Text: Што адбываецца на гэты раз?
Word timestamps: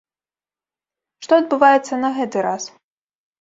Што 1.25 1.33
адбываецца 1.41 1.93
на 2.05 2.09
гэты 2.17 2.37
раз? 2.49 2.63